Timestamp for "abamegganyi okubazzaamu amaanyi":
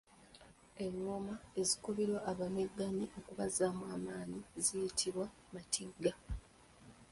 2.31-4.41